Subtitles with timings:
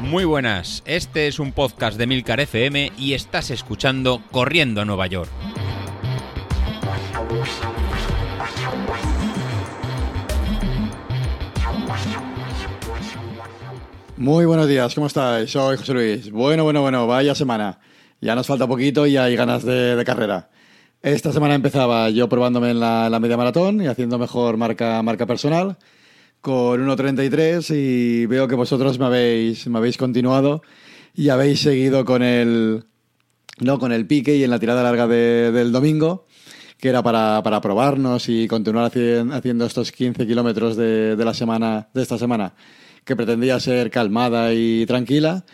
[0.00, 5.08] Muy buenas, este es un podcast de Milcar FM y estás escuchando Corriendo a Nueva
[5.08, 5.28] York.
[14.16, 15.50] Muy buenos días, ¿cómo estáis?
[15.50, 16.30] Soy José Luis.
[16.30, 17.80] Bueno, bueno, bueno, vaya semana.
[18.20, 20.48] Ya nos falta poquito y hay ganas de, carrera.
[21.02, 25.76] Esta semana empezaba yo probándome en la, media maratón y haciendo mejor marca, marca personal
[26.46, 30.62] con 1.33 y veo que vosotros me habéis, me habéis continuado
[31.12, 32.84] y habéis seguido con el,
[33.58, 36.24] no, con el pique y en la tirada larga del domingo,
[36.78, 41.88] que era para, para probarnos y continuar haciendo estos 15 kilómetros de, de, la semana,
[41.92, 42.54] de esta semana
[43.04, 45.44] que pretendía ser calmada y tranquila,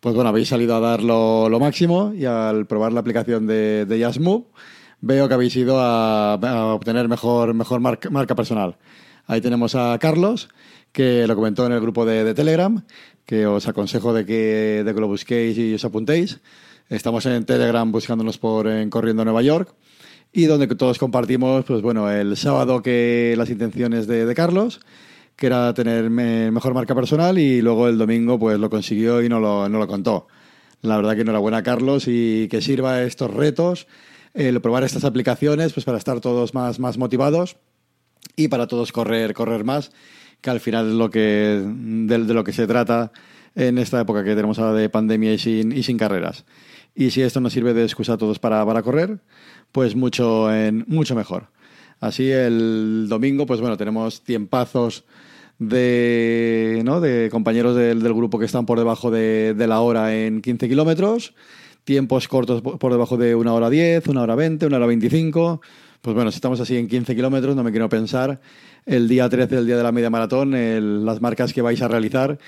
[0.00, 3.98] pues bueno, habéis salido a dar lo, máximo y al probar la aplicación de, de
[5.00, 6.34] veo que habéis ido a,
[6.74, 8.76] obtener mejor, mejor marca, personal.
[9.26, 10.48] Ahí tenemos a Carlos,
[10.92, 12.84] que lo comentó en el grupo de, Telegram,
[13.24, 16.40] que os aconsejo de que, de que lo busquéis y os apuntéis.
[16.88, 19.74] Estamos en Telegram buscándonos por en Corriendo Nueva York
[20.32, 24.80] y donde todos compartimos, pues bueno, el sábado que las intenciones de, Carlos
[25.36, 29.40] que era tener mejor marca personal y luego el domingo pues lo consiguió y no
[29.40, 30.28] lo, no lo contó.
[30.82, 33.86] La verdad que enhorabuena Carlos y que sirva estos retos,
[34.34, 37.56] el probar estas aplicaciones pues para estar todos más, más motivados
[38.36, 39.92] y para todos correr, correr más,
[40.40, 43.12] que al final es lo que, de, lo que se trata
[43.54, 46.44] en esta época que tenemos ahora de pandemia y sin, y sin carreras.
[46.94, 49.20] Y si esto nos sirve de excusa a todos para, para correr,
[49.70, 51.48] pues mucho, en, mucho mejor.
[52.00, 55.04] Así el domingo, pues bueno, tenemos tiempazos
[55.58, 57.00] de, ¿no?
[57.00, 61.34] de compañeros del, grupo que están por debajo de, la hora en 15 kilómetros,
[61.84, 65.60] tiempos cortos por debajo de una hora 10, una hora 20, una hora 25.
[66.02, 68.40] Pues bueno, si estamos así en 15 kilómetros, no me quiero pensar
[68.84, 70.52] el día 13, el día de la media maratón,
[71.06, 72.38] las marcas que vais a realizar,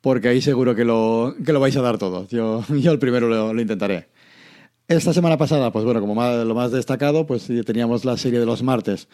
[0.00, 2.28] porque ahí seguro que lo, que lo vais a dar todo.
[2.28, 4.08] Yo, yo el primero lo intentaré.
[4.88, 8.62] Esta semana pasada, pues bueno, como lo más destacado, pues teníamos la serie de los
[8.62, 9.08] martes,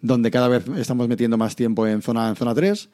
[0.00, 2.88] donde cada vez estamos metiendo más tiempo en zona, en zona 3,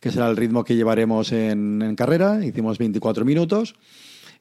[0.00, 2.42] que será el ritmo que llevaremos en, carrera.
[2.42, 3.74] Hicimos 24 minutos.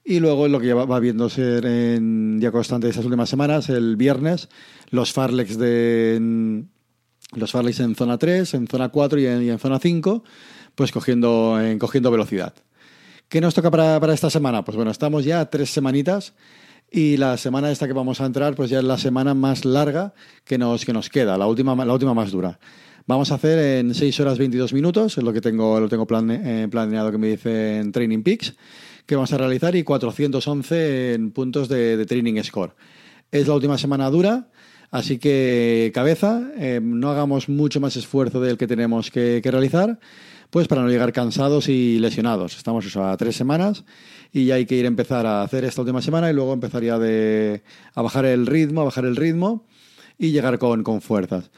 [0.04, 1.60] Y luego lo que va viéndose
[1.96, 4.50] en día constante estas últimas semanas, el viernes,
[4.90, 6.64] los Farlex de
[7.34, 10.24] los Farlex en zona 3, en zona 4 y en, zona 5,
[10.76, 12.54] pues cogiendo, cogiendo velocidad.
[13.30, 14.66] ¿Qué nos toca para, para esta semana?
[14.66, 16.34] Pues bueno, estamos ya tres semanitas
[16.92, 20.14] y la semana esta que vamos a entrar, pues ya es la semana más larga
[20.44, 22.60] que nos, que nos queda, la última, la última más dura.
[23.08, 26.68] Vamos a hacer en 6 horas 22 minutos, es lo que tengo, lo tengo eh,
[26.70, 28.56] planeado que me dice en Training Peaks,
[29.06, 32.76] que vamos a realizar, y 411 en puntos de, Training Score.
[33.32, 34.50] Es la última semana dura,
[34.92, 40.00] así que cabeza, eh, no hagamos mucho más esfuerzo del que tenemos que, que realizar
[40.52, 42.58] pues para no llegar cansados y lesionados.
[42.58, 43.86] Estamos a tres semanas
[44.34, 47.00] y ya hay que ir a empezar a hacer esta última semana y luego empezaría
[47.00, 47.64] de,
[47.96, 49.66] a bajar el ritmo, a bajar el ritmo
[50.20, 51.50] y llegar con, con fuerzas.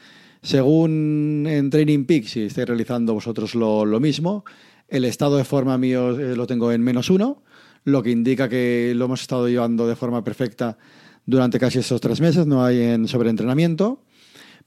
[0.42, 4.44] Según en Training Peak, si estáis realizando vosotros lo, lo mismo,
[4.88, 7.42] el estado de forma mío eh, lo tengo en menos uno,
[7.84, 10.78] lo que indica que lo hemos estado llevando de forma perfecta
[11.26, 14.02] durante casi estos tres meses, no hay en sobreentrenamiento.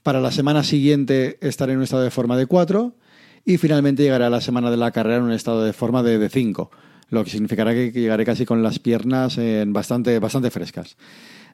[0.02, 2.94] Para la semana siguiente estaré en un estado de forma de cuatro
[3.44, 6.28] y finalmente llegaré a la semana de la carrera en un estado de forma de
[6.28, 6.70] 5
[7.10, 10.96] lo que significará que llegaré casi con las piernas bastante, bastante frescas.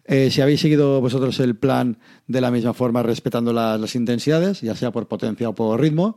[0.06, 4.76] Eh, si habéis seguido vosotros el plan de la misma forma, respetando las intensidades, ya
[4.76, 6.16] sea por potencia o por ritmo,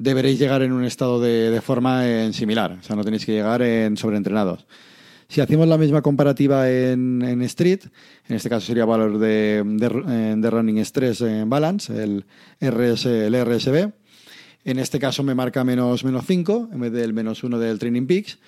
[0.00, 2.78] deberéis llegar en un estado de, forma en similar.
[2.80, 4.66] O sea, no tenéis que llegar en sobreentrenados.
[5.28, 7.82] Si hacemos la misma comparativa en, street,
[8.26, 12.24] en este caso sería valor de, de, running stress balance, el
[12.60, 13.92] RSB.
[14.64, 18.06] En este caso me marca menos, menos 5 en vez del menos 1 del Training
[18.06, 18.38] Peaks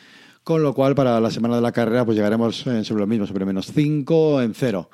[0.44, 3.26] con lo cual para la semana de la carrera pues llegaremos eh, sobre lo mismo,
[3.26, 4.90] sobre menos 5 en 0.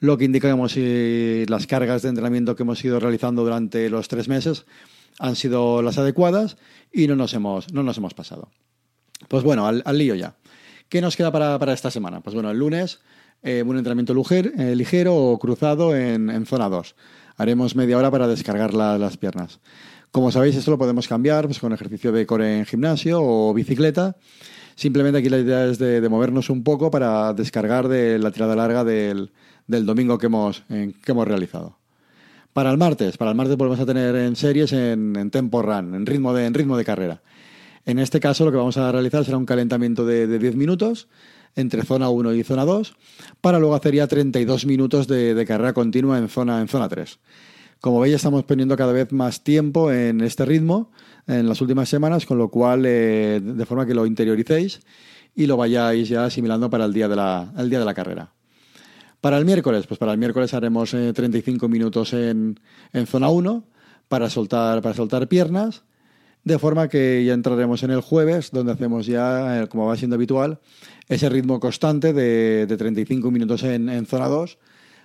[0.00, 4.28] Lo que indica que las cargas de entrenamiento que hemos ido realizando durante los tres
[4.28, 4.64] meses
[5.22, 6.56] han sido las adecuadas
[6.92, 8.50] y no nos hemos, no nos hemos pasado.
[9.28, 10.34] Pues bueno, al, lío ya.
[10.88, 12.20] ¿Qué nos queda para, esta semana?
[12.20, 12.98] Pues bueno, el lunes
[13.42, 16.96] eh, un entrenamiento eh, ligero o cruzado en, zona 2.
[17.36, 19.60] Haremos media hora para descargar las piernas.
[20.10, 24.16] Como sabéis, esto lo podemos cambiar pues, con ejercicio de core en gimnasio o bicicleta
[24.74, 28.82] Simplemente aquí la idea es de, movernos un poco para descargar de la tirada larga
[28.82, 29.30] del,
[29.66, 31.78] domingo que hemos, que hemos realizado.
[32.52, 36.04] Para el martes, para el martes volvemos a tener en series en, tempo run, en
[36.04, 37.22] ritmo, de, en ritmo de carrera.
[37.86, 41.08] En este caso lo que vamos a realizar será un calentamiento de, 10 minutos
[41.56, 42.94] entre zona 1 y zona 2,
[43.40, 47.18] para luego hacer ya 32 minutos de, carrera continua en zona, en zona 3.
[47.80, 50.90] Como veis, estamos poniendo cada vez más tiempo en este ritmo
[51.26, 54.80] en las últimas semanas, con lo cual, eh, de forma que lo interioricéis
[55.34, 58.30] y lo vayáis ya asimilando para el día de la, el día de la carrera.
[59.22, 62.60] Para el miércoles, pues para el miércoles haremos 35 minutos en,
[62.92, 63.64] en zona 1
[64.08, 65.84] para soltar, para soltar piernas
[66.44, 70.16] de forma que ya entraremos en el jueves, donde hacemos ya, eh, como va siendo
[70.16, 70.58] habitual,
[71.08, 74.58] ese ritmo constante de, 35 minutos en, zona 2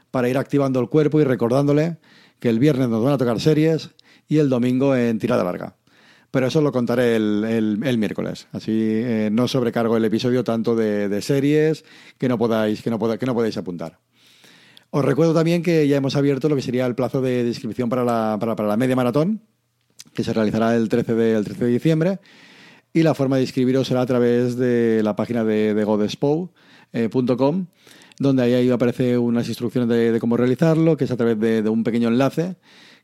[0.09, 1.97] para ir activando el cuerpo y recordándole
[2.39, 3.91] que el viernes nos van a tocar series
[4.27, 5.75] y el domingo en tirada larga.
[6.31, 8.47] Pero eso lo contaré el, miércoles.
[8.51, 11.85] Así eh, no sobrecargo el episodio tanto de, series
[12.17, 13.99] que no podáis, que no, que no podéis apuntar.
[14.97, 18.03] Os recuerdo también que ya hemos abierto lo que sería el plazo de inscripción para
[18.03, 19.43] la, para la media maratón,
[20.15, 22.19] que se realizará el 13 de, 13 de diciembre.
[22.93, 26.49] Y la forma de inscribiros será a través de la página de, de godespo.com,
[26.93, 27.65] eh,
[28.17, 32.07] donde ahí aparece unas instrucciones de, cómo realizarlo, que es a través de, un pequeño
[32.07, 32.55] enlace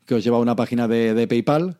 [0.08, 1.78] que os lleva a una página de, PayPal,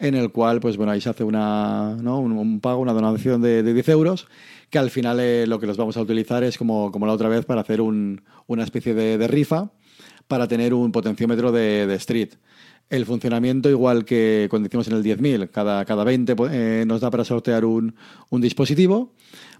[0.00, 3.88] en el cual, pues bueno, ahí se hace una, un, pago, una donación de, 10
[3.90, 4.26] euros,
[4.70, 7.28] que al final eh, lo que los vamos a utilizar es como, como la otra
[7.28, 9.70] vez para hacer un, una especie de, rifa
[10.26, 12.30] para tener un potenciómetro de street.
[12.90, 17.00] El funcionamiento igual que cuando hicimos en el 10.000, cada, cada 20 pues, eh, nos
[17.00, 17.94] da para sortear un,
[18.32, 19.12] dispositivo,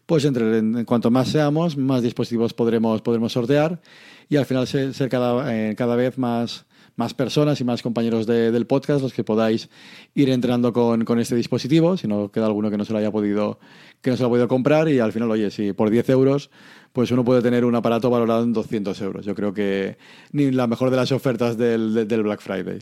[0.05, 3.81] pues entre, en cuanto más seamos, más dispositivos podremos, podremos sortear
[4.29, 6.67] y al final ser, cada, eh, cada vez más,
[7.01, 9.71] más personas y más compañeros del podcast los que podáis
[10.15, 13.59] ir entrenando con, este dispositivo, si no queda alguno que no se lo haya podido,
[14.03, 16.51] que no se lo ha podido comprar y al final, oye, si por 10 euros
[16.93, 19.25] pues uno puede tener un aparato valorado en 200 euros.
[19.25, 19.97] Yo creo que
[20.33, 22.81] ni la mejor de las ofertas del, del Black Friday.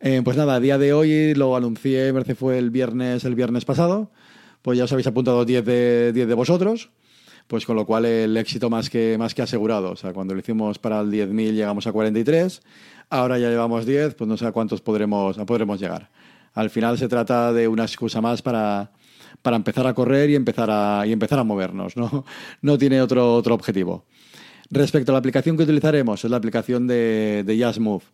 [0.00, 3.34] Eh, pues nada, a día de hoy lo anuncié, me parece fue el viernes, el
[3.34, 4.10] viernes pasado.
[4.60, 6.90] Pues ya os habéis apuntado 10 de, 10 de vosotros.
[7.50, 9.90] Pues con lo cual el éxito más que, más que asegurado.
[9.90, 12.62] O sea, cuando lo hicimos para el 10.000 llegamos a 43.
[13.08, 16.10] Ahora ya llevamos 10, pues no sé a cuántos podremos, podremos llegar.
[16.54, 18.92] Al final se trata de una excusa más para,
[19.42, 21.96] para empezar a correr y empezar a, y empezar a movernos.
[21.96, 22.24] ¿no?
[22.62, 24.04] no tiene otro, otro objetivo.
[24.70, 28.04] Respecto a la aplicación que utilizaremos, es la aplicación de, de Move.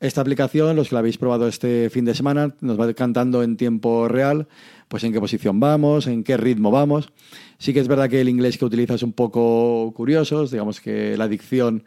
[0.00, 3.56] Esta aplicación, los que la habéis probado este fin de semana, nos va cantando en
[3.56, 4.48] tiempo real,
[4.88, 7.10] pues en qué posición vamos, en qué ritmo vamos.
[7.58, 11.16] Sí que es verdad que el inglés que utiliza es un poco curioso, digamos que
[11.16, 11.84] la dicción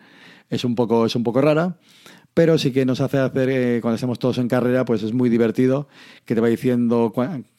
[0.50, 1.78] es un poco, es un poco rara,
[2.38, 5.28] pero sí que nos hace hacer, eh, cuando estamos todos en carrera, pues es muy
[5.28, 5.88] divertido,
[6.24, 7.12] que te va diciendo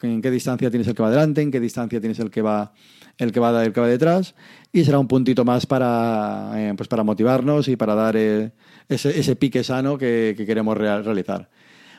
[0.03, 2.73] en qué distancia tienes el que va delante, en qué distancia tienes el que va
[3.19, 4.37] el que va, el que va detrás,
[4.73, 8.53] y será un puntito más para, eh, pues para motivarnos y para dar eh,
[8.89, 11.49] ese, pique sano que, queremos realizar.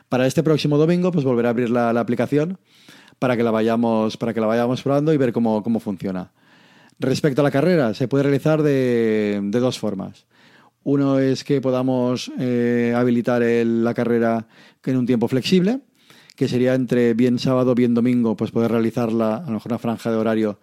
[0.08, 2.60] Para este próximo domingo, pues volveré a abrir la, aplicación
[3.20, 6.32] para que la vayamos, para que la vayamos probando y ver cómo, cómo funciona.
[6.98, 10.30] Respecto a la carrera, se puede realizar de, de dos formas.
[10.84, 14.48] Uno es que podamos eh, habilitar la carrera
[14.86, 15.82] en un tiempo flexible,
[16.36, 20.10] que sería entre bien sábado, bien domingo, pues poder realizarla a lo mejor una franja
[20.10, 20.60] de horario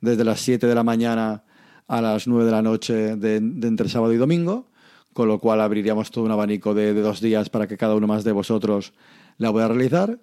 [0.00, 1.44] desde las 7 de la mañana
[1.86, 4.68] a las 9 de la noche de, entre sábado y domingo,
[5.12, 8.22] con lo cual abriríamos todo un abanico de, dos días para que cada uno más
[8.24, 8.92] de vosotros
[9.38, 10.18] la pueda realizar.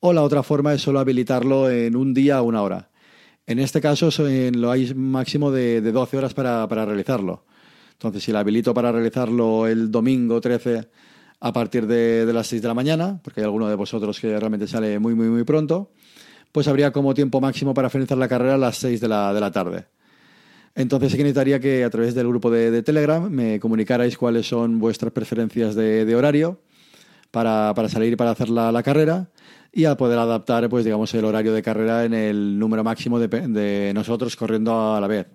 [0.00, 2.90] O la otra forma es solo habilitarlo en un día o una hora.
[3.46, 4.10] En este caso
[4.52, 7.44] lo hay máximo de, 12 horas para, realizarlo.
[7.98, 10.88] Entonces, si la habilito para realizarlo el domingo 13
[11.40, 14.38] a partir de, de, las 6 de la mañana, porque hay alguno de vosotros que
[14.38, 15.90] realmente sale muy, muy, muy pronto,
[16.52, 19.40] pues habría como tiempo máximo para finalizar la carrera a las 6 de la, de
[19.40, 19.86] la tarde.
[20.76, 24.78] Entonces sí que necesitaría que a través del grupo de, Telegram me comunicarais cuáles son
[24.78, 26.60] vuestras preferencias de, horario
[27.32, 29.28] para, para, salir para hacer la, la, carrera
[29.72, 33.26] y a poder adaptar pues digamos el horario de carrera en el número máximo de,
[33.26, 35.26] de nosotros corriendo a la vez.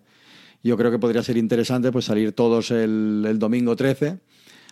[0.63, 4.19] Yo creo que podría ser interesante pues salir todos el, el domingo 13,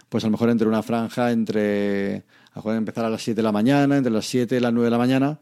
[0.10, 3.36] pues a lo mejor entre una franja entre a lo mejor empezar a las 7
[3.36, 5.39] de la mañana, entre las 7 y las 9 de la mañana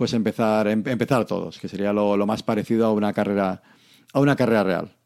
[0.00, 3.60] pues empezar, em, empezar todos, que sería lo, más parecido a una carrera,
[4.14, 4.96] a una carrera real.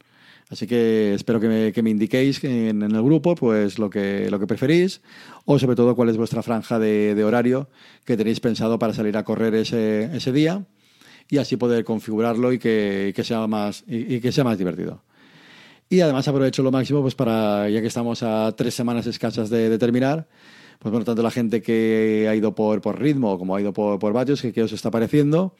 [0.51, 4.39] Así que espero que me, que me indiquéis en, el grupo pues lo que, lo
[4.39, 5.01] que preferís
[5.47, 7.69] o sobre todo cuál es vuestra franja de, horario
[8.05, 10.65] que tenéis pensado para salir a correr ese, ese día
[11.28, 15.02] y así poder configurarlo y que, que sea, más, y, que sea más divertido.
[15.88, 19.78] Y además aprovecho lo máximo pues para, ya que estamos a tres semanas escasas de,
[19.78, 20.26] terminar,
[20.78, 23.99] pues bueno, tanto la gente que ha ido por, por ritmo como ha ido por,
[23.99, 25.54] por vatios, que, os está pareciendo,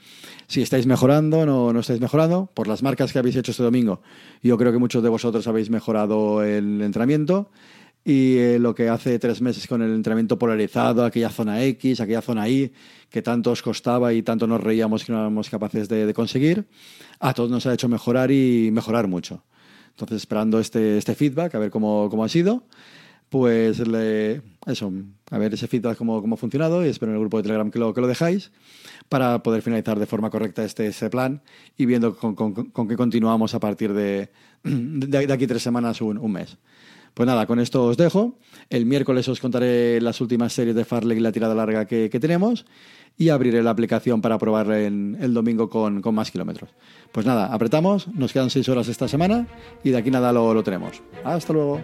[0.47, 4.00] si estáis mejorando, no, no estáis mejorando, por las marcas que habéis hecho este domingo.
[4.42, 7.50] Yo creo que muchos de vosotros habéis mejorado el entrenamiento
[8.04, 12.20] y eh, lo que hace tres meses con el entrenamiento polarizado, aquella zona X, aquella
[12.20, 12.73] zona Y,
[13.08, 16.66] que tanto os costaba y tanto nos reíamos que no éramos capaces de, de conseguir,
[17.18, 19.42] a todos nos ha hecho mejorar y mejorar mucho.
[19.90, 22.64] Entonces, esperando este, este feedback, a ver cómo, cómo ha sido
[23.34, 24.92] pues le, eso,
[25.30, 27.68] a ver ese feedback cómo, cómo ha funcionado y espero en el grupo de Telegram
[27.68, 28.52] que lo, que lo dejáis
[29.08, 31.42] para poder finalizar de forma correcta este, este plan
[31.76, 34.30] y viendo con, con, con qué continuamos a partir de,
[34.62, 36.58] de, de aquí tres semanas, un, un mes.
[37.14, 38.37] Pues nada, con esto os dejo.
[38.71, 42.21] El miércoles os contaré las últimas series de Farley y la tirada larga que, que
[42.21, 42.66] tenemos
[43.16, 46.71] y abriré la aplicación para probar en, el domingo con, con, más kilómetros.
[47.12, 49.47] Pues nada, apretamos, nos quedan seis horas esta semana
[49.85, 51.02] y de aquí nada lo, lo tenemos.
[51.23, 51.80] Hasta luego.